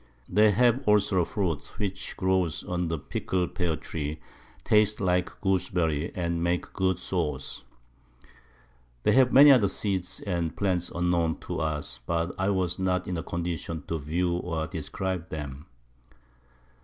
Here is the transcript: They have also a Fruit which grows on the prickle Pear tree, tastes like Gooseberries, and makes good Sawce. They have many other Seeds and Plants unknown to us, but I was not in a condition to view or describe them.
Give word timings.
They 0.27 0.49
have 0.49 0.81
also 0.87 1.19
a 1.19 1.25
Fruit 1.25 1.61
which 1.77 2.17
grows 2.17 2.63
on 2.63 2.87
the 2.87 2.97
prickle 2.97 3.47
Pear 3.47 3.75
tree, 3.75 4.19
tastes 4.63 4.99
like 4.99 5.39
Gooseberries, 5.41 6.11
and 6.15 6.43
makes 6.43 6.69
good 6.69 6.97
Sawce. 6.97 7.63
They 9.03 9.11
have 9.11 9.31
many 9.31 9.51
other 9.51 9.67
Seeds 9.67 10.19
and 10.21 10.57
Plants 10.57 10.89
unknown 10.89 11.37
to 11.41 11.59
us, 11.59 11.99
but 12.07 12.31
I 12.39 12.49
was 12.49 12.79
not 12.79 13.05
in 13.07 13.15
a 13.15 13.21
condition 13.21 13.83
to 13.89 13.99
view 13.99 14.31
or 14.37 14.65
describe 14.65 15.29
them. 15.29 15.67